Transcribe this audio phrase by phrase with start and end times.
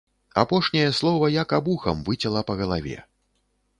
[0.43, 2.97] Апошняе слова, як абухам, выцяла па галаве.